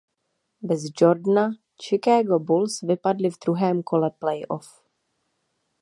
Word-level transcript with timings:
Bez 0.69 0.85
Jordana 1.01 1.43
Chicago 1.79 2.39
Bulls 2.39 2.79
vypadli 2.81 3.29
v 3.29 3.39
druhém 3.45 3.83
kole 3.83 4.11
playoff. 4.11 4.81